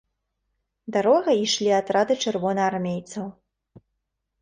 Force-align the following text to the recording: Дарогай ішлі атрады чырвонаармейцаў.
Дарогай 0.95 1.37
ішлі 1.45 1.69
атрады 1.81 2.19
чырвонаармейцаў. 2.27 3.33